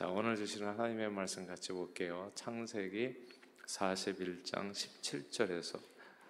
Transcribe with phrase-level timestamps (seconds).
[0.00, 2.32] 자, 오늘 주시는 하나님의 말씀 같이 볼게요.
[2.34, 3.14] 창세기
[3.66, 5.78] 41장 17절에서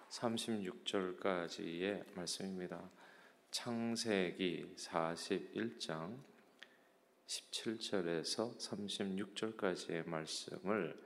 [0.09, 2.81] 36절까지의 말씀입니다.
[3.49, 6.17] 창세기 41장
[7.27, 11.01] 17절에서 36절까지의 말씀을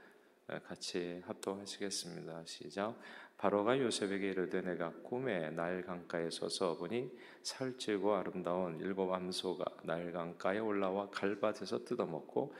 [0.63, 2.45] 같이 합독하시겠습니다.
[2.45, 2.99] 시작.
[3.37, 7.11] 바로가 요셉에게 이르되 내가 꿈에 나일 강가에 서서 보니
[7.43, 12.53] 살찌고 아름다운 일곱 암소가 나일 강가에 올라와 갈밭에서 뜯어먹고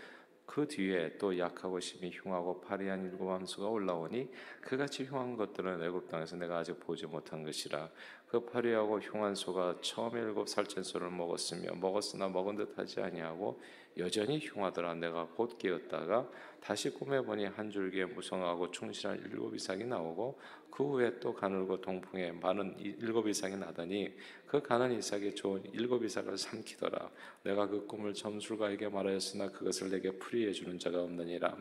[0.46, 4.30] 그 뒤에 또 약하고 심히 흉하고 파리한 일곱 암소가 올라오니
[4.62, 7.90] 그같이 흉한 것들은 애굽 땅에서 내가 아직 보지 못한 것이라
[8.28, 13.62] 그 파리하고 흉한 소가 처음 일곱 살찐 소를 먹었으며 먹었으나 먹은 듯 하지 아니하고
[13.98, 14.96] 여전히 흉하더라.
[14.96, 16.30] 내가 곧 깨었다가
[16.60, 20.40] 다시 꿈에 보니 한 줄기에 무성하고 충실한 일곱 이상이 나오고
[20.70, 24.14] 그 후에 또 가늘고 동풍에 많은 일곱 이상이 나더니
[24.46, 27.12] 그 가는 이삭이 좋은 일곱 이삭을 삼키더라.
[27.44, 31.56] 내가 그 꿈을 점술가에게 말하였으나 그것을 내게 풀이해 주는 자가 없느니라.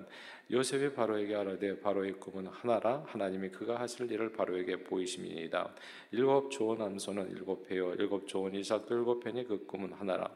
[0.51, 3.05] 요셉이 바로에게 알아되 바로의 꿈은 하나라.
[3.07, 5.75] 하나님이 그가 하실 일을 바로에게 보이심이니이다.
[6.11, 7.93] 일곱 좋은 암소는 일곱 회요.
[7.95, 10.31] 일곱 좋은 이삭도 일곱 회니 그 꿈은 하나라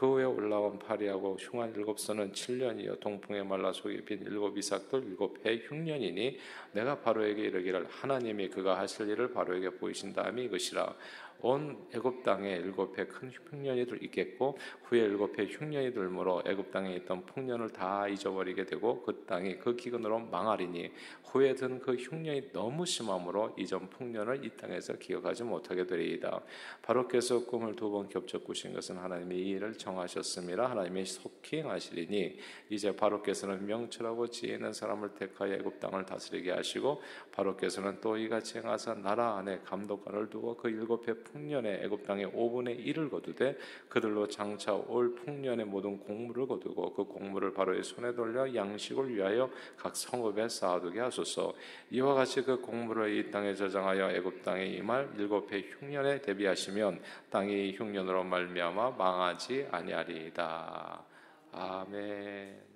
[0.00, 5.44] 그 후에 올라온 파리하고 흉한 일곱 선은 7년이요 동풍에 말라 속에 빈 일곱 이삭도 일곱
[5.44, 6.38] 해 흉년이니
[6.72, 10.94] 내가 바로에게 이르기를 하나님이 그가 하실 일을 바로에게 보이신 다음이 이것이라
[11.42, 16.94] 온 애굽 땅에 일곱 해 큰 흉년이 있겠고 후에 일곱 해 흉년이 들므로 애굽 땅에
[16.96, 20.90] 있던 풍년을 다 잊어버리게 되고 그 땅이 그 기근으로 망하리니
[21.24, 26.42] 후에 든 그 흉년이 너무 심함으로 이전 풍년을 이 땅에서 기억하지 못하게 되리이다.
[26.82, 30.70] 바로께서 꿈을 두 번 겹쳐 꾸신 것은 하나님이 이 일을 정 하셨습니다.
[30.70, 32.38] 하나님이 속히 행하시리니
[32.70, 37.00] 이제 바로께서는 명철하고 지혜 있는 사람을 택하여 애굽 땅을 다스리게 하시고
[37.32, 42.86] 바로께서는 또 이같이 행하사 나라 안에 감독관을 두고 그 일곱 해 풍년에 애굽 땅의 5분의
[42.86, 43.56] 1을 거두되
[43.88, 49.96] 그들로 장차 올 풍년의 모든 곡물을 거두고 그 곡물을 바로의 손에 돌려 양식을 위하여 각
[49.96, 51.52] 성읍에 쌓아두게 하소서
[51.90, 57.00] 이와 같이 그 곡물을 이 땅에 저장하여 애굽 땅에 임할 일곱 해 흉년에 대비하시면
[57.30, 61.04] 땅이 흉년으로 말미암아 망하지 아니하리이다
[61.52, 62.70] 아멘.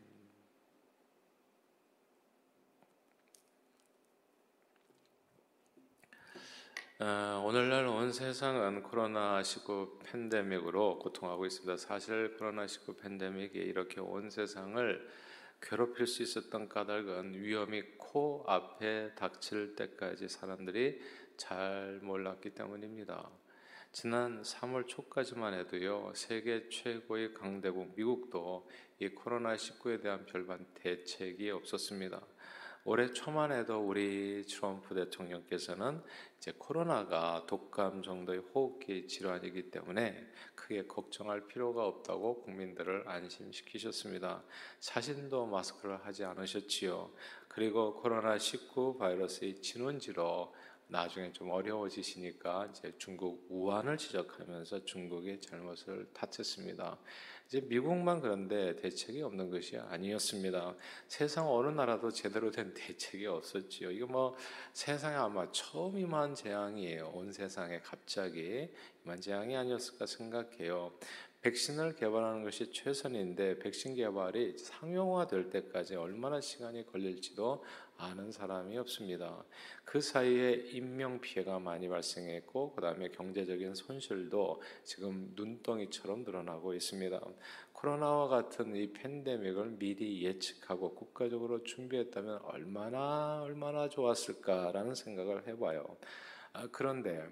[7.00, 11.76] 어, 오늘날 온 세상은 코로나19 팬데믹으로 고통하고 있습니다.
[11.76, 15.08] 사실 코로나19 팬데믹이 이렇게 온 세상을
[15.60, 21.00] 괴롭힐 수 있었던 까닭은 위험이 코 앞에 닥칠 때까지 사람들이
[21.36, 23.30] 잘 몰랐기 때문입니다.
[23.94, 28.68] 지난 3월 초까지만 해도요, 세계 최고의 강대국 미국도
[28.98, 32.20] 이 코로나19에 대한 별반 대책이 없었습니다.
[32.86, 36.02] 올해 초만 해도 우리 트럼프 대통령께서는
[36.38, 44.42] 이제 코로나가 독감 정도의 호흡기 질환이기 때문에 크게 걱정할 필요가 없다고 국민들을 안심시키셨습니다.
[44.80, 47.12] 자신도 마스크를 하지 않으셨지요.
[47.46, 50.52] 그리고 코로나19 바이러스의 진원지로
[50.88, 56.98] 나중에 좀 어려워지시니까 이제 중국 우한을 지적하면서 중국의 잘못을 탓했습니다.
[57.46, 60.74] 이제 미국만 그런데 대책이 없는 것이 아니었습니다.
[61.08, 63.90] 세상 어느 나라도 제대로 된 대책이 없었지요.
[63.90, 64.36] 이거 뭐
[64.72, 67.12] 세상에 아마 처음 임한 재앙이에요.
[67.14, 68.70] 온 세상에 갑자기
[69.04, 70.92] 임한 재앙이 아니었을까 생각해요.
[71.44, 77.62] 백신을 개발하는 것이 최선인데 백신 개발이 상용화될 때까지 얼마나 시간이 걸릴지도
[77.98, 79.44] 아는 사람이 없습니다.
[79.84, 87.20] 그 사이에 인명 피해가 많이 발생했고 그다음에 경제적인 손실도 지금 눈덩이처럼 늘어나고 있습니다.
[87.74, 95.98] 코로나와 같은 이 팬데믹을 미리 예측하고 국가적으로 준비했다면 얼마나 얼마나 좋았을까라는 생각을 해 봐요.
[96.54, 97.22] 아, 그런데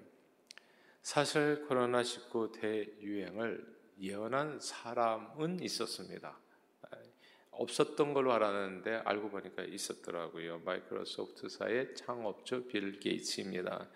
[1.01, 6.39] 사실 코로나19 대유행을 예언한 사람은 있었습니다.
[7.53, 10.61] 없었던 걸로 알았는데 알고 보니까 있었더라고요.
[10.65, 13.89] 마이크로소프트사의 창업주 빌 게이츠입니다.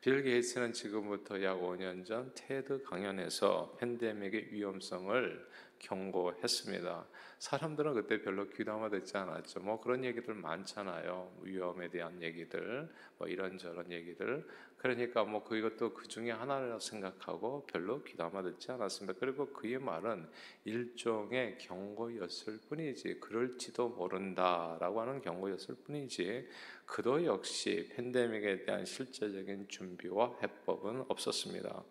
[0.00, 5.48] 빌 게이츠는 지금부터 약 5년 전 테드 강연에서 팬데믹의 위험성을
[5.78, 7.06] 경고했습니다.
[7.38, 9.60] 사람들은 그때 별로 귀담아 듣지 않았죠.
[9.60, 11.38] 뭐 그런 얘기들 많잖아요.
[11.42, 12.88] 위험에 대한 얘기들,
[13.18, 14.46] 뭐 이런저런 얘기들.
[14.82, 19.16] 그러니까 뭐 그것도 그 중에 하나라고 생각하고 별로 귀담아 듣지 않았습니다.
[19.20, 20.28] 그리고 그의 말은
[20.64, 26.48] 일종의 경고였을 뿐이지, 그럴지도 모른다라고 하는 경고였을 뿐이지,
[26.84, 31.84] 그도 역시 팬데믹에 대한 실제적인 준비와 해법은 없었습니다.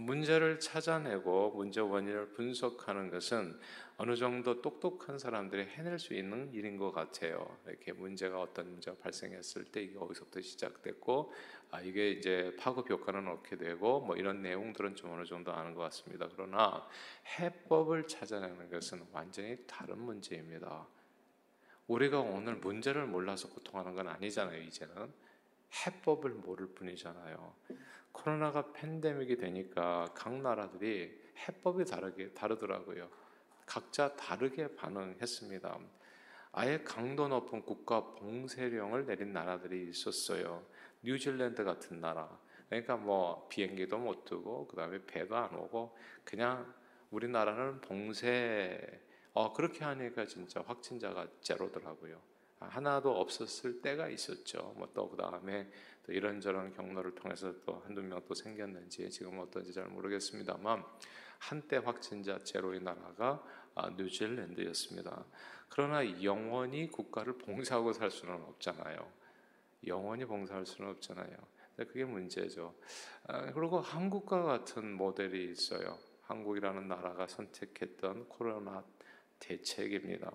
[0.00, 3.56] 문제를 찾아내고 문제 원인을 분석하는 것은
[3.96, 7.56] 어느 정도 똑똑한 사람들이 해낼 수 있는 일인 것 같아요.
[7.66, 11.32] 이렇게 문제가 어떤 문제가 발생했을 때 이게 어디서부터 시작됐고
[11.70, 15.82] 아 이게 이제 파급 효과는 어떻게 되고 뭐 이런 내용들은 좀 어느 정도 아는 것
[15.82, 16.28] 같습니다.
[16.32, 16.88] 그러나
[17.38, 20.88] 해법을 찾아내는 것은 완전히 다른 문제입니다.
[21.86, 24.60] 우리가 오늘 문제를 몰라서 고통하는 건 아니잖아요.
[24.62, 25.12] 이제는
[25.86, 27.54] 해법을 모를 뿐이잖아요.
[28.10, 33.23] 코로나가 팬데믹이 되니까 각 나라들이 해법이 다르게 다르더라고요.
[33.66, 35.78] 각자 다르게 반응했습니다.
[36.52, 40.64] 아예 강도 높은 국가 봉쇄령을 내린 나라들이 있었어요.
[41.02, 42.38] 뉴질랜드 같은 나라.
[42.68, 46.72] 그러니까 뭐 비행기도 못 뜨고 그다음에 배도 안 오고 그냥
[47.10, 49.00] 우리나라는 봉쇄
[49.32, 52.20] 어 그렇게 하니까 진짜 확진자가 제로더라고요.
[52.60, 54.74] 하나도 없었을 때가 있었죠.
[54.76, 55.68] 뭐 또 그다음에
[56.06, 60.84] 또 이런저런 경로를 통해서 또 한두 명 또 생겼는지 지금 어떤지 잘 모르겠습니다만
[61.44, 63.44] 한때 확진자 제로인 나라가
[63.74, 65.26] 아, 뉴질랜드였습니다.
[65.68, 69.06] 그러나 영원히 국가를 봉사하고 살 수는 없잖아요.
[69.86, 71.36] 영원히 봉사할 수는 없잖아요.
[71.76, 72.74] 그게 문제죠.
[73.26, 75.98] 아, 그리고 한국과 같은 모델이 있어요.
[76.22, 78.82] 한국이라는 나라가 선택했던 코로나
[79.38, 80.32] 대책입니다.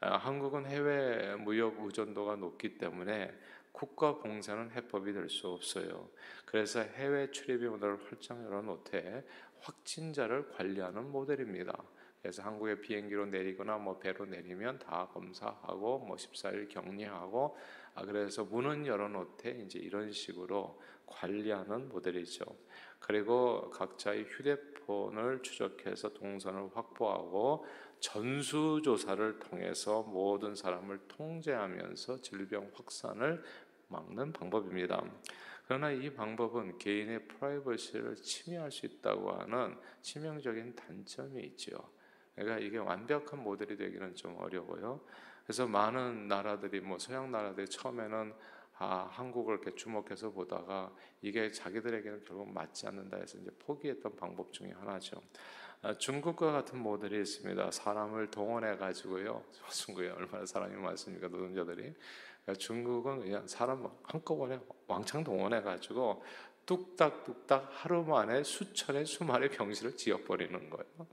[0.00, 3.32] 아, 한국은 해외 무역 의존도가 높기 때문에
[3.70, 6.10] 국가 봉쇄는 해법이 될 수 없어요.
[6.44, 9.24] 그래서 해외 출입이 문을 활짝 열어놓되
[9.62, 11.82] 확진자를 관리하는 모델입니다.
[12.20, 17.56] 그래서 한국에 비행기로 내리거나 뭐 배로 내리면 다 검사하고 뭐 14일 격리하고
[17.94, 22.44] 아 그래서 문은 열어놓되 이제 이런 식으로 관리하는 모델이죠.
[23.00, 27.66] 그리고 각자의 휴대폰을 추적해서 동선을 확보하고
[27.98, 33.42] 전수조사를 통해서 모든 사람을 통제하면서 질병 확산을
[33.88, 35.04] 막는 방법입니다.
[35.72, 41.78] 그러나 이 방법은 개인의 프라이버시를 침해할 수 있다고 하는 치명적인 단점이 있죠.
[42.34, 45.00] 그러니까 이게 완벽한 모델이 되기는 좀 어려워요.
[45.44, 48.34] 그래서 많은 나라들이 뭐 서양 나라들이 처음에는
[48.80, 54.72] 아, 한국을 이렇게 주목해서 보다가 이게 자기들에게는 결국 맞지 않는다 해서 이제 포기했던 방법 중에
[54.72, 55.22] 하나죠.
[55.80, 57.70] 아, 중국과 같은 모델이 있습니다.
[57.70, 59.42] 사람을 동원해 가지고요.
[59.72, 61.94] 중국에 얼마나 사람이 많습니까, 노동자들이.
[62.44, 66.22] 그러니까 중국은 그냥 사람 한꺼번에 왕창 동원해 가지고
[66.66, 71.06] 뚝딱뚝딱 하루 만에 수천의 수만의 병실을 지어버리는 거예요.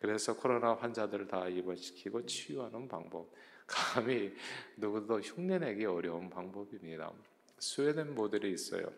[0.00, 3.30] 그래서 코로나 환자들을 다 입원시키고 치유하는 방법.
[3.66, 4.34] 감히
[4.76, 7.12] 누구도 흉내내기 어려운 방법입니다.
[7.58, 8.90] 스웨덴 모델이 있어요.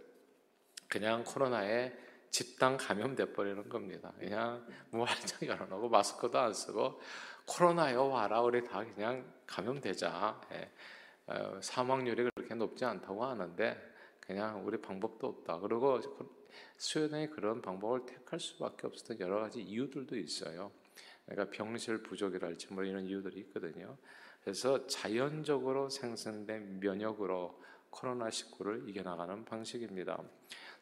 [0.88, 1.92] 그냥 코로나에
[2.30, 4.12] 집단 감염돼 버리는 겁니다.
[4.18, 7.00] 그냥 무활짝 열어놓고 마스크도 안 쓰고
[7.46, 10.40] 코로나요 와라 우리 다 그냥 감염되자.
[10.52, 10.70] 예.
[11.26, 13.76] 어, 사망률이 그렇게 높지 않다고 하는데
[14.20, 15.58] 그냥 우리 방법도 없다.
[15.58, 16.00] 그리고
[16.78, 20.70] 스웨덴이 그런 방법을 택할 수밖에 없었던 여러 가지 이유들도 있어요.
[21.26, 23.96] 그러니까 병실 부족이랄지 뭐 이런 이유들이 있거든요.
[24.42, 30.22] 그래서 자연적으로 생성된 면역으로 코로나19를 이겨나가는 방식입니다.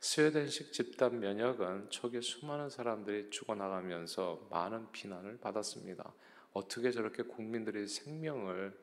[0.01, 6.13] 스웨덴식 집단 면역은 초기 수많은 사람들이 죽어나가면서 많은 비난을 받았습니다.
[6.53, 8.75] 어떻게 저렇게 국민들의 생명을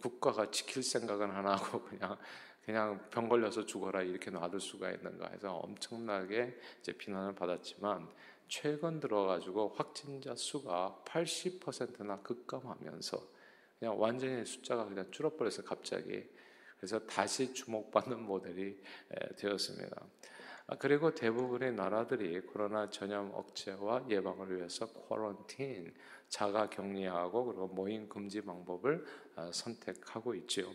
[0.00, 2.16] 국가가 지킬 생각은 안 하고 그냥
[2.64, 8.08] 그냥 병 걸려서 죽어라 이렇게 놔둘 수가 있는가 해서 엄청나게 이제 비난을 받았지만
[8.48, 13.38] 최근 들어가지고 확진자 수가 80%나 급감하면서
[13.78, 16.28] 그냥 완전히 숫자가 그냥 줄어버려서 갑자기
[16.76, 18.80] 그래서 다시 주목받는 모델이
[19.36, 20.02] 되었습니다.
[20.70, 25.94] 아, 그리고 대부분의 나라들이 코로나 전염 억제와 예방을 위해서 쿼런틴,
[26.28, 29.02] 자가 격리하고 그리고 모임 금지 방법을
[29.34, 30.66] 아, 선택하고 있지요.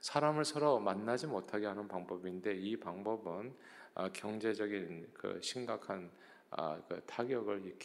[0.00, 3.54] 사람을 서로 만나지 못하게 하는 방법인데 이 방법은
[3.94, 6.10] 아, 경제적인 그 심각한
[6.50, 7.76] 아, 그 타격을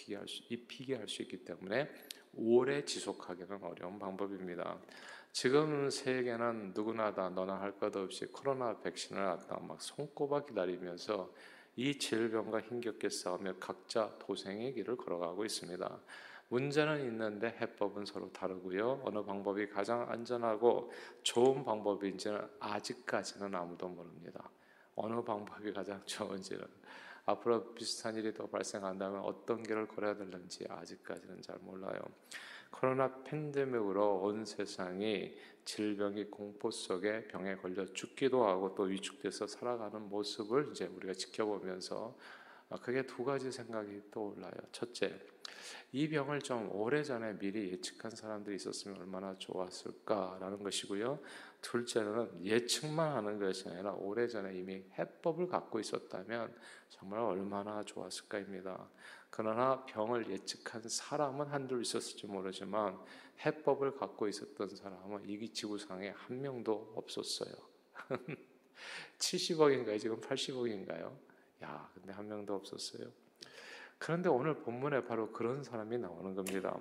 [0.49, 1.87] 입히게 할 수 있기 때문에
[2.35, 4.79] 오래 지속하기는 어려운 방법입니다.
[5.33, 11.33] 지금 세계는 누구나 다 너나 할 것 없이 코로나 백신을 갖다 막 손꼽아 기다리면서
[11.75, 15.99] 이 질병과 힘겹게 싸우며 각자 도생의 길을 걸어가고 있습니다.
[16.49, 19.01] 문제는 있는데 해법은 서로 다르고요.
[19.05, 20.91] 어느 방법이 가장 안전하고
[21.23, 24.51] 좋은 방법인지는 아직까지는 아무도 모릅니다.
[24.95, 26.63] 어느 방법이 가장 좋은지는
[27.25, 31.99] 앞으로 비슷한 일이 더 발생한다면 어떤 길을 걸어야 되는지 아직까지는 잘 몰라요.
[32.73, 40.69] 코로나 팬데믹으로 온 세상이 질병이 공포 속에 병에 걸려 죽기도 하고 또 위축돼서 살아가는 모습을
[40.71, 42.17] 이제 우리가 지켜보면서
[42.69, 44.51] 아, 그게 두 가지 생각이 떠올라요.
[44.71, 45.17] 첫째,
[45.91, 51.19] 이 병을 좀 오래전에 미리 예측한 사람들이 있었으면 얼마나 좋았을까라는 것이고요.
[51.61, 56.53] 둘째는 예측만 하는 것이 아니라 오래전에 이미 해법을 갖고 있었다면
[56.89, 58.89] 정말 얼마나 좋았을까입니다.
[59.29, 62.99] 그러나 병을 예측한 사람은 한둘 있었을지 모르지만
[63.45, 67.53] 해법을 갖고 있었던 사람은 이 지구상에 한 명도 없었어요.
[69.17, 69.99] 70억인가요?
[69.99, 71.15] 지금 80억인가요?
[71.63, 73.22] 야, 근데 한 명도 없었어요.
[74.03, 76.77] 그런데 오늘 본문에 바로 그런 사람이 나오는 겁니다.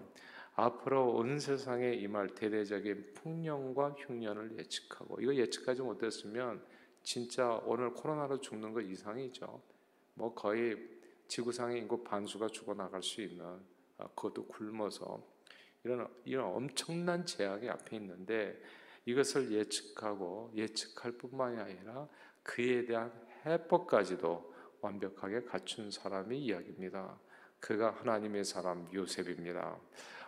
[0.56, 6.60] 앞으로 온 세상에 임할 대대적인 풍년과 흉년을 예측하고 이거 예측하지 못했으면
[7.04, 9.62] 진짜 오늘 코로나로 죽는 거 이상이죠.
[10.14, 10.76] 뭐 거의
[11.28, 13.44] 지구상의 인구 반수가 죽어 나갈 수 있는
[13.98, 15.24] 아, 그것도 굶어서
[15.84, 18.60] 이런 이런 엄청난 재앙이 앞에 있는데
[19.04, 22.08] 이것을 예측하고 예측할 뿐만이 아니라
[22.42, 23.12] 그에 대한
[23.46, 24.52] 해법까지도
[24.82, 27.18] 완벽하게 갖춘 사람이 이야기입니다.
[27.60, 29.78] 그가 하나님의 사람 요셉입니다.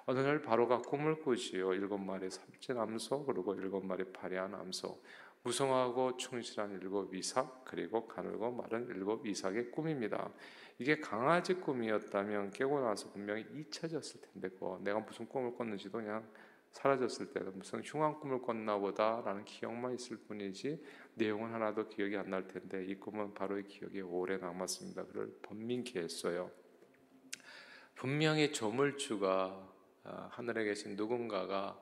[0.06, 1.74] 어느 날 바로가 꿈을 꾸지요.
[1.74, 5.02] 일곱 마리 삼진 암소 그리고 일곱 마리 파리한 암소
[5.42, 10.30] 무성하고 충실한 일곱 이삭 그리고 가늘고 마른 일곱 이삭의 꿈입니다.
[10.78, 16.26] 이게 강아지 꿈이었다면 깨고 나서 분명히 잊혀졌을 텐데 그 내가 무슨 꿈을 꿨는지도 그냥
[16.70, 20.82] 사라졌을 때는 무슨 흉한 꿈을 꿨나 보다라는 기억만 있을 뿐이지
[21.14, 25.04] 내용은 하나도 기억이 안 날 텐데 이 꿈은 바로 이 기억에 오래 남았습니다.
[25.06, 26.50] 그를 번민케 했어요.
[27.94, 29.72] 분명히 조물주가
[30.04, 31.80] 아, 하늘에 계신 누군가가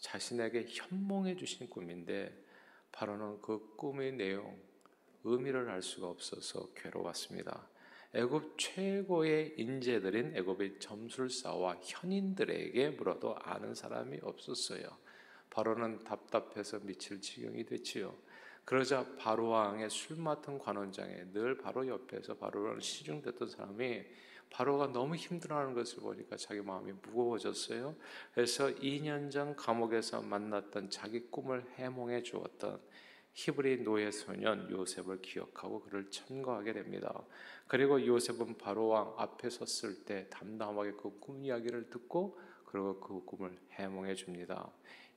[0.00, 2.32] 자신에게 현몽해 주신 꿈인데
[2.92, 4.58] 바로는 그 꿈의 내용
[5.24, 7.68] 의미를 알 수가 없어서 괴로웠습니다.
[8.14, 14.88] 애굽 최고의 인재들인 애굽의 점술사와 현인들에게 물어도 아는 사람이 없었어요.
[15.50, 18.16] 바로는 답답해서 미칠 지경이 됐지요.
[18.70, 24.04] 그러자 바로 왕의 술 맡은 관원장에 늘 바로 옆에서 바로를 시중됐던 사람이
[24.48, 27.96] 바로가 너무 힘들어하는 것을 보니까 자기 마음이 무거워졌어요.
[28.32, 32.80] 그래서 2년 전 감옥에서 만났던 자기 꿈을 해몽해 주었던
[33.32, 37.12] 히브리 노예 소년 요셉을 기억하고 그를 천거하게 됩니다.
[37.66, 42.38] 그리고 요셉은 바로 왕 앞에 섰을 때 담담하게 그 꿈 이야기를 듣고
[42.70, 44.70] 그리고 그 꿈을 해몽해 줍니다.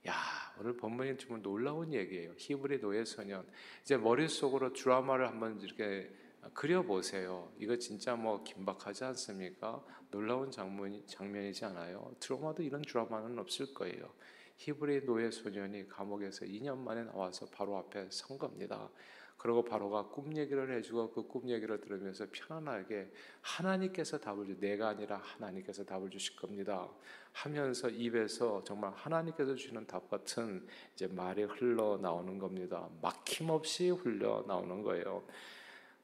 [0.08, 0.14] 야,
[0.58, 2.32] 오늘 본문이 정말 놀라운 얘기예요.
[2.36, 3.46] 히브리 노예 소년.
[3.82, 6.10] 이제 머릿속으로 드라마를 한번 이렇게
[6.52, 7.52] 그려보세요.
[7.58, 9.82] 이거 진짜 뭐 긴박하지 않습니까?
[10.10, 12.12] 놀라운 장면, 장면이지 않아요?
[12.18, 14.12] 드라마도 이런 드라마는 없을 거예요.
[14.56, 18.90] 히브리 노예 소년이 감옥에서 2년 만에 나와서 바로 앞에 선 겁니다.
[19.36, 23.10] 그리고 바로가 꿈 얘기를 해주고 그 꿈 얘기를 들으면서 편안하게
[23.42, 26.88] 하나님께서 답을 주, 내가 아니라 하나님께서 답을 주실 겁니다.
[27.32, 32.88] 하면서 입에서 정말 하나님께서 주시는 답 같은 이제 말이 흘러 나오는 겁니다.
[33.02, 35.26] 막힘없이 흘러 나오는 거예요.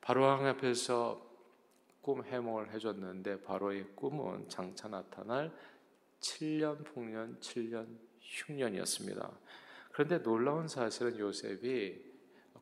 [0.01, 1.31] 바로왕 앞에서
[2.03, 5.53] 꿈 해몽을 해줬는데 바로의 꿈은 장차 나타날
[6.21, 7.87] 7년 풍년, 7년
[8.21, 9.31] 흉년이었습니다.
[9.93, 12.10] 그런데 놀라운 사실은 요셉이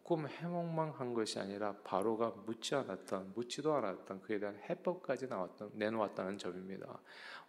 [0.08, 6.38] 꿈 해몽만 한 것이 아니라 바로가 묻지 않았던, 묻지도 않았던 그에 대한 해법까지 나왔던, 내놓았다는
[6.38, 6.98] 점입니다.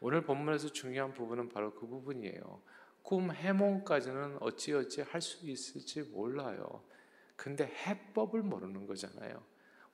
[0.01, 2.61] 오늘 본문에서 중요한 부분은 바로 그 부분이에요.
[3.01, 6.83] 꿈 해몽까지는 어찌어찌 할 수 있을지 몰라요.
[7.37, 9.41] 근데 해법을 모르는 거잖아요.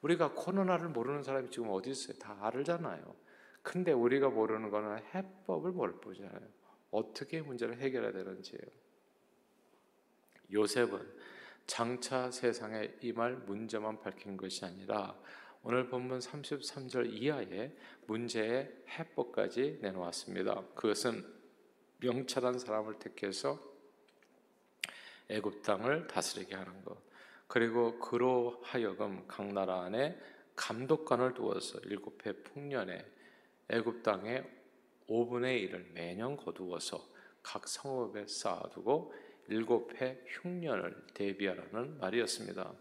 [0.01, 2.17] 우리가 코로나를 모르는 사람이 지금 어디 있어요?
[2.17, 3.15] 다 알잖아요.
[3.62, 6.50] 근데 우리가 모르는 거는 해법을 모를 뿐이잖아요.
[6.89, 8.57] 어떻게 문제를 해결해야 되는지요.
[10.51, 11.35] 요셉은
[11.67, 15.15] 장차 세상에 임할 문제만 밝힌 것이 아니라
[15.63, 20.63] 오늘 본문 33절 이하의 문제의 해법까지 내놓았습니다.
[20.75, 21.25] 그것은
[21.98, 23.60] 명철한 사람을 택해서
[25.27, 26.98] 애굽 땅을 다스리게 하는 것.
[27.48, 30.19] 그리고 그로 하여금 각 나라 안에
[30.55, 33.03] 감독관을 두어서 일곱 해 풍년에
[33.69, 34.43] 애굽 땅에
[35.10, 37.03] 5분의 1을 매년 거두어서
[37.41, 39.13] 각 성읍에 쌓아두고
[39.47, 42.73] 일곱 해 흉년을 대비하라는 말이었습니다.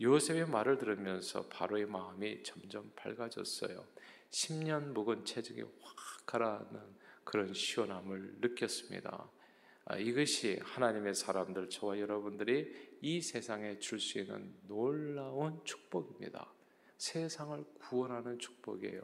[0.00, 3.84] 요셉의 말을 들으면서 바로의 마음이 점점 밝아졌어요.
[4.30, 6.80] 10년 묵은 체증이 확 가라앉는
[7.24, 9.30] 그런 시원함을 느꼈습니다.
[9.86, 16.52] 아, 이것이 하나님의 사람들 저와 여러분들이 이 세상에 줄 수 있는 놀라운 축복입니다.
[16.96, 19.02] 세상을 구원하는 축복이에요.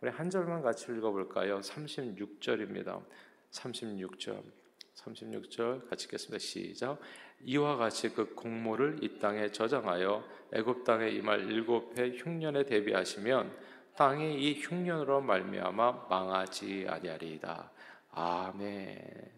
[0.00, 1.60] 우리 한 절만 같이 읽어볼까요?
[1.60, 3.04] 36절입니다.
[3.50, 4.67] 36절.
[4.98, 6.38] 36절 같이 읽겠습니다.
[6.38, 7.00] 시작.
[7.44, 13.56] 이와 같이 그 공모를 이 땅에 저장하여 애굽 땅에 임할 일곱 해 흉년에 대비하시면
[13.96, 17.72] 땅이 이 흉년으로 말미암아 망하지 아니하리이다.
[18.10, 19.32] 아멘.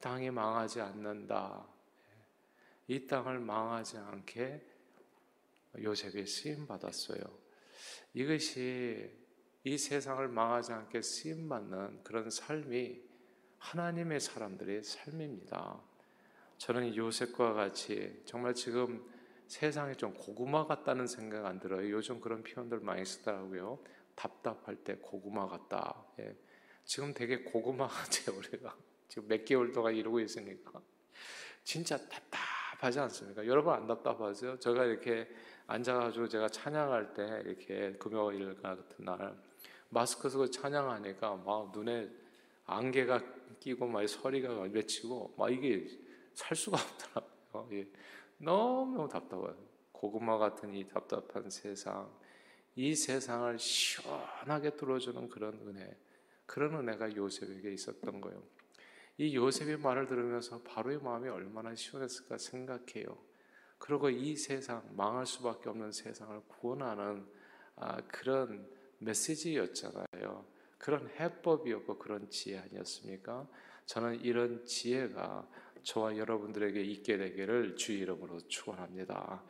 [0.00, 1.66] 땅이 망하지 않는다.
[2.88, 4.60] 이 땅을 망하지 않게
[5.80, 7.22] 요셉이 쓰임 받았어요.
[8.14, 9.10] 이것이
[9.64, 13.11] 이 세상을 망하지 않게 쓰임 받는 그런 삶이
[13.62, 15.80] 하나님의 사람들의 삶입니다.
[16.58, 19.08] 저는 요셉과 같이 정말 지금
[19.46, 21.88] 세상이 좀 고구마 같다는 생각 안 들어요.
[21.90, 23.78] 요즘 그런 표현들 많이 쓰더라고요.
[24.16, 26.04] 답답할 때 고구마 같다.
[26.18, 26.36] 예.
[26.84, 28.76] 지금 되게 고구마 같아요, 우리가.
[29.08, 30.82] 지금 몇 개월 동안 이러고 있으니까.
[31.62, 33.46] 진짜 답답하지 않습니까?
[33.46, 34.58] 여러분 안 답답하세요?
[34.58, 35.28] 제가 이렇게
[35.68, 39.36] 앉아가지고 제가 찬양할 때 이렇게 금요일 같은 날
[39.88, 42.10] 마스크 쓰고 찬양하니까 막 눈에
[42.66, 45.86] 안개가 끼고 막 소리가 외치고 막 이게
[46.34, 47.78] 살 수가 없더라고요.
[47.78, 47.88] 예.
[48.38, 49.56] 너무 답답해요.
[49.92, 52.10] 고구마 같은 이 답답한 세상,
[52.74, 55.96] 이 세상을 시원하게 뚫어주는 그런 은혜,
[56.44, 58.42] 그런 은혜가 요셉에게 있었던 거예요.
[59.18, 63.16] 이 요셉의 말을 들으면서 바로의 마음이 얼마나 시원했을까 생각해요.
[63.78, 67.24] 그리고 이 세상 망할 수밖에 없는 세상을 구원하는
[67.76, 70.51] 아, 그런 메시지였잖아요.
[70.82, 73.46] 그런 해법이었고 그런 지혜 아니었습니까?
[73.86, 75.46] 저는 이런 지혜가
[75.84, 79.44] 저와 여러분들에게 있게 되기를 주 이름으로 축원합니다.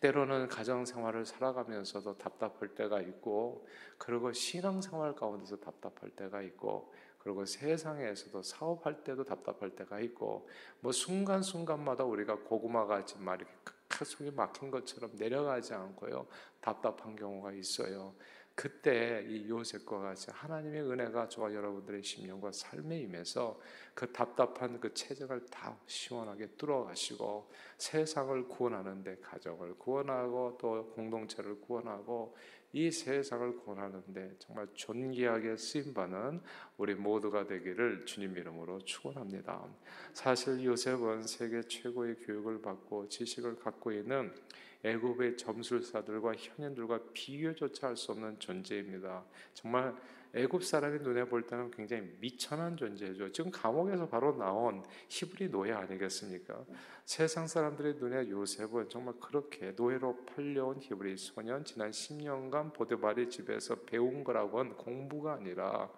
[0.00, 3.66] 때로는 가정 생활을 살아가면서도 답답할 때가 있고,
[3.98, 10.48] 그리고 신앙 생활 가운데서 답답할 때가 있고, 그리고 세상에서도 사업할 때도 답답할 때가 있고,
[10.80, 16.26] 뭐 순간순간마다 우리가 고구마 같이 막 이렇게 속이 막힌 것처럼 내려가지 않고요,
[16.62, 18.14] 답답한 경우가 있어요.
[18.60, 23.58] 그때 이 요셉과 같이 하나님의 은혜가 저와 여러분들의 심령과 삶에 임해서
[23.94, 32.36] 그 답답한 그 체증을 다 시원하게 뚫어가시고 세상을 구원하는데 가정을 구원하고 또 공동체를 구원하고
[32.74, 36.42] 이 세상을 구원하는데 정말 존귀하게 쓰임 받는
[36.76, 39.68] 우리 모두가 되기를 주님 이름으로 축원합니다.
[40.12, 44.34] 사실 요셉은 세계 최고의 교육을 받고 지식을 갖고 있는
[44.82, 49.24] 애굽의 점술사들과 현인들과 비교조차 할 수 없는 존재입니다.
[49.52, 49.94] 정말
[50.32, 53.32] 애굽 사람의 눈에 볼 때는 굉장히 미천한 존재죠.
[53.32, 56.64] 지금 감옥에서 바로 나온 히브리 노예 아니겠습니까?
[57.04, 64.22] 세상 사람들의 눈에 요셉은 정말 그렇게 노예로 팔려온 히브리 소년 지난 10년간 보드바리 집에서 배운
[64.22, 65.90] 거라고는 공부가 아니라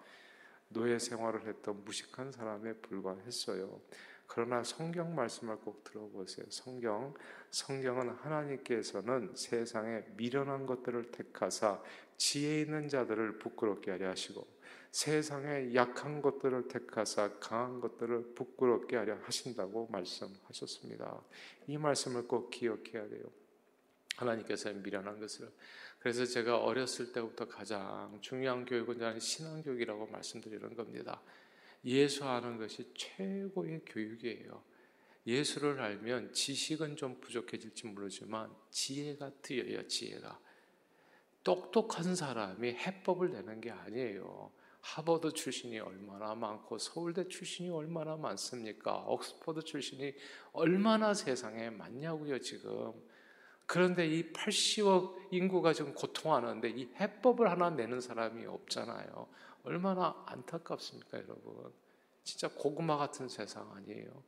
[0.69, 3.81] 노예 생활을 했던 무식한 사람에 불과했어요.
[4.35, 6.47] 그러나 성경 말씀을 꼭 들어보세요.
[6.49, 7.12] 성경
[7.51, 11.83] 성경은 하나님께서는 세상에 미련한 것들을 택하사
[12.17, 14.47] 지혜 있는 자들을 부끄럽게 하려 하시고
[14.91, 21.23] 세상에 약한 것들을 택하사 강한 것들을 부끄럽게 하려 하신다고 말씀하셨습니다.
[21.67, 23.25] 이 말씀을 꼭 기억해야 돼요.
[24.16, 25.53] 하나님께서 미련한 것을
[25.99, 31.21] 그래서 제가 어렸을 때부터 가장 중요한 교육은 신앙교육이라고 말씀드리는 겁니다.
[31.85, 34.62] 예수 아는 것이 최고의 교육이에요.
[35.27, 40.40] 예수를 알면 지식은 좀 부족해질지 모르지만 지혜가 트여요, 지혜가.
[41.45, 44.51] 똑똑한 사람이 해법을 내는 게 아니에요.
[44.81, 49.05] 하버드 출신이 얼마나 많고 서울대 출신이 얼마나 많습니까?
[49.07, 50.14] 옥스퍼드 출신이
[50.53, 52.92] 얼마나 세상에 많냐고요, 지금.
[53.66, 59.29] 그런데 이 80억 인구가 지금 고통하는데 이 해법을 하나 내는 사람이 없잖아요.
[59.64, 61.72] 얼마나 안타깝습니까, 여러분?
[62.25, 64.22] 진짜 고구마 같은 세상 아니에요.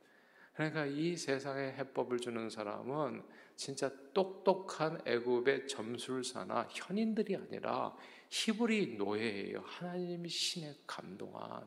[0.54, 3.24] 그러니까 이 세상에 해법을 주는 사람은
[3.56, 7.96] 진짜 똑똑한 애굽의 점술사나 현인들이 아니라
[8.30, 9.60] 히브리 노예예요.
[9.60, 11.66] 하나님이 신에 감동한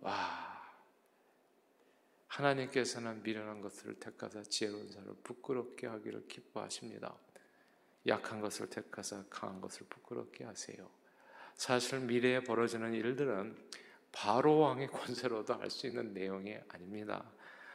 [0.00, 0.54] 와
[2.26, 7.16] 하나님께서는 미련한 것을 택하사 지혜로운 사람을 부끄럽게 하기를 기뻐하십니다.
[8.06, 10.90] 약한 것을 택하사 강한 것을 부끄럽게 하세요.
[11.54, 13.56] 사실 미래에 벌어지는 일들은
[14.12, 17.24] 바로 왕의 권세로도 알 수 있는 내용이 아닙니다.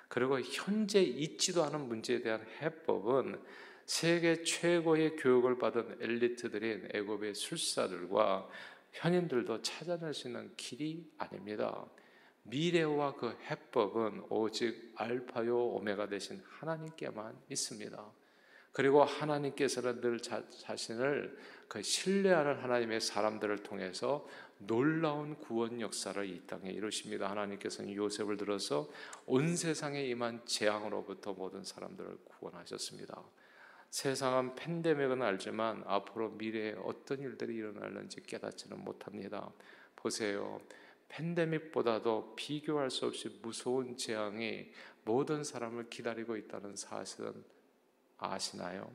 [0.08, 3.42] 그리고 현재 있지도 않은 문제에 대한 해법은
[3.86, 8.50] 세계 최고의 교육을 받은 엘리트들인 애굽의 술사들과
[8.94, 11.86] 현인들도 찾아낼 수 있는 길이 아닙니다.
[12.44, 18.12] 미래와 그 해법은 오직 알파요 오메가 되신 하나님께만 있습니다.
[18.71, 24.27] 그리고 하나님께서는 늘 자, 자신을 그 신뢰하는 하나님의 사람들을 통해서
[24.58, 27.29] 놀라운 구원 역사를 이 땅에 이루십니다.
[27.29, 28.89] 하나님께서는 요셉을 들어서
[29.25, 33.23] 온 세상에 임한 재앙으로부터 모든 사람들을 구원하셨습니다.
[33.89, 39.51] 세상은 팬데믹은 알지만 앞으로 미래에 어떤 일들이 일어날는지 깨닫지는 못합니다.
[39.95, 40.60] 보세요.
[41.08, 44.71] 팬데믹보다도 비교할 수 없이 무서운 재앙이
[45.05, 47.43] 모든 사람을 기다리고 있다는 사실은
[48.19, 48.91] 아시나요?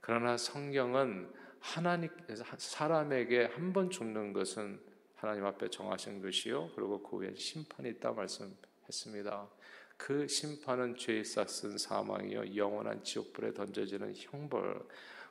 [0.00, 2.10] 그러나 성경은 하나님
[2.58, 4.80] 사람에게 한 번 죽는 것은
[5.16, 6.70] 하나님 앞에 정하신 것이요.
[6.74, 9.48] 그리고 그 후에 심판이 있다 말씀했습니다.
[9.96, 14.86] 그 심판은 죄에 쌌은 사망이요 영원한 지옥불에 던져지는 형벌.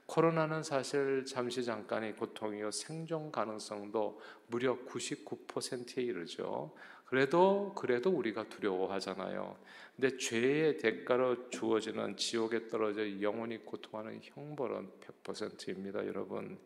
[0.08, 6.76] 코로나는 사실 잠시 잠깐의 고통이요 생존 가능성도 무려 99%에 이르죠.
[7.06, 9.56] 그래도 그래도 우리가 두려워하잖아요.
[9.96, 14.92] 근데 죄의 대가로 주어지는 지옥에 떨어져 영원히 고통하는 형벌은
[15.24, 16.58] 100%입니다, 여러분.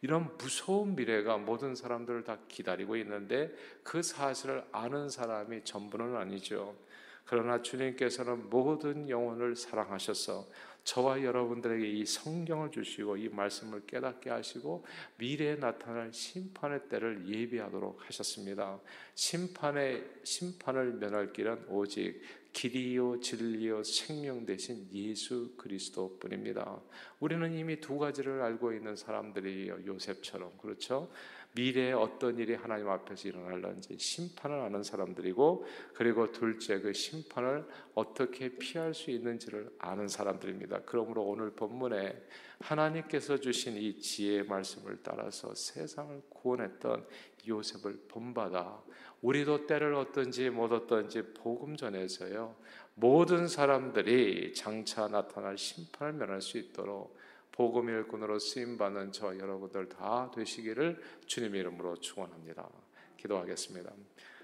[0.00, 6.76] 이런 무서운 미래가 모든 사람들을 다 기다리고 있는데 그 사실을 아는 사람이 전부는 아니죠.
[7.24, 10.46] 그러나 주님께서는 모든 영혼을 사랑하셔서
[10.84, 14.84] 저와 여러분들에게 이 성경을 주시고 이 말씀을 깨닫게 하시고
[15.18, 18.80] 미래에 나타날 심판의 때를 예비하도록 하셨습니다.
[19.14, 26.80] 심판의 심판을 면할 길은 오직 길이요 진리요 생명 대신 예수 그리스도뿐입니다.
[27.20, 29.86] 우리는 이미 두 가지를 알고 있는 사람들이에요.
[29.86, 31.10] 요셉처럼 그렇죠?
[31.58, 38.94] 미래에 어떤 일이 하나님 앞에서 일어날는지 심판을 아는 사람들이고 그리고 둘째 그 심판을 어떻게 피할
[38.94, 40.82] 수 있는지를 아는 사람들입니다.
[40.86, 42.14] 그러므로 오늘 본문에
[42.60, 47.04] 하나님께서 주신 이 지혜의 말씀을 따라서 세상을 구원했던
[47.48, 48.80] 요셉을 본받아
[49.22, 52.54] 우리도 때를 얻든지 못 얻든지 복음 전에서요
[52.94, 57.16] 모든 사람들이 장차 나타날 심판을 면할 수 있도록
[57.58, 62.70] 복음 일꾼으로 쓰임 받는 저 여러분들 다 되시기를 주님 이름으로 축원합니다.
[63.16, 63.92] 기도하겠습니다.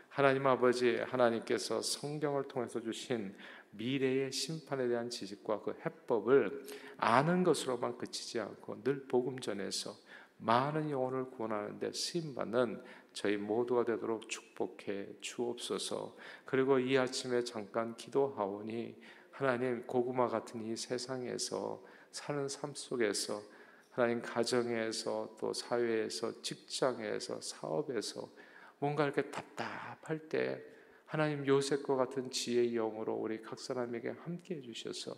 [0.08, 3.32] 하나님 아버지 하나님께서 성경을 통해서 주신
[3.70, 9.94] 미래의 심판에 대한 지식과 그 해법을 아는 것으로만 그치지 않고 늘 복음 전에서
[10.38, 16.16] 많은 영혼을 구원하는데 쓰임 받는 저희 모두가 되도록 축복해 주옵소서.
[16.44, 18.96] 그리고 이 아침에 잠깐 기도하오니
[19.30, 23.42] 하나님 고구마 같은 이 세상에서 사는 삶 속에서
[23.90, 28.30] 하나님 가정에서 또 사회에서 직장에서 사업에서
[28.78, 30.62] 뭔가 이렇게 답답할 때
[31.06, 35.12] 하나님 요셉과 같은 지혜의 영으로 우리 각 사람에게 함께 해주셔서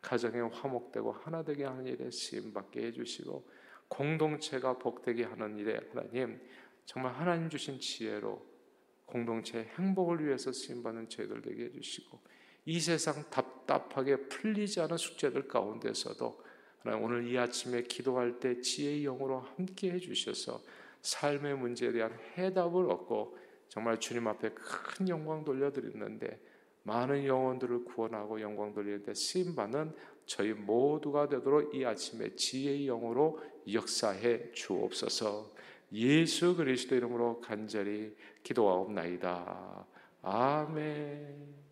[0.00, 3.44] 가정에 화목되고 하나 되게 하는 일에 쓰임 받게 해주시고
[3.88, 6.40] 공동체가 복되게 하는 일에 하나님
[6.84, 8.40] 정말 하나님 주신 지혜로
[9.06, 12.35] 공동체의 행복을 위해서 쓰임 받는 저희들 되게 해주시고
[12.66, 16.44] 이 세상 답답하게 풀리지 않은 숙제들 가운데서도
[16.80, 20.60] 하나님 오늘 이 아침에 기도할 때 지혜의 영으로 함께 해주셔서
[21.00, 26.40] 삶의 문제에 대한 해답을 얻고 정말 주님 앞에 큰 영광 돌려드리는데
[26.82, 33.40] 많은 영혼들을 구원하고 영광 돌리는데 쓰임받는 저희 모두가 되도록 이 아침에 지혜의 영으로
[33.72, 35.54] 역사해 주옵소서
[35.92, 39.86] 예수 그리스도 이름으로 간절히 기도하옵나이다.
[40.22, 41.65] 아멘.